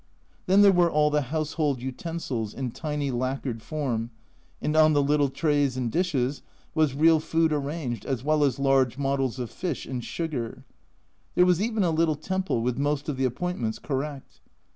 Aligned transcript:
Then 0.47 0.63
there 0.63 0.71
were 0.71 0.89
all 0.89 1.11
the 1.11 1.21
household 1.29 1.79
utensils 1.79 2.55
in 2.55 2.71
tiny 2.71 3.11
lacquered 3.11 3.61
form, 3.61 4.09
and 4.59 4.75
on 4.75 4.93
the 4.93 5.03
little 5.03 5.29
trays 5.29 5.77
and 5.77 5.91
dishes 5.91 6.41
was 6.73 6.95
real 6.95 7.19
food 7.19 7.53
arranged, 7.53 8.03
as 8.03 8.23
well 8.23 8.43
as 8.43 8.57
large 8.57 8.97
models 8.97 9.37
of 9.37 9.51
fish 9.51 9.85
in 9.85 10.01
sugar. 10.01 10.65
There 11.35 11.45
was 11.45 11.61
even 11.61 11.83
a 11.83 11.91
little 11.91 12.15
temple, 12.15 12.63
with 12.63 12.79
most 12.79 13.09
of 13.09 13.15
the 13.17 13.25
appointments 13.25 13.77
correct. 13.77 14.41